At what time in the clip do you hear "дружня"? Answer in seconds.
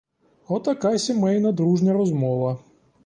1.51-1.93